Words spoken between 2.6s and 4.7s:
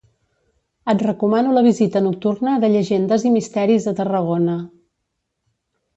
de llegendes i misteris a Tarragona.